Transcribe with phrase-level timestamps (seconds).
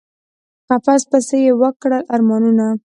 [0.67, 2.65] په قفس پسي یی وکړل ارمانونه